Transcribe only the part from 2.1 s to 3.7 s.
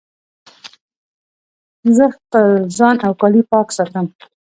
خپل ځان او کالي پاک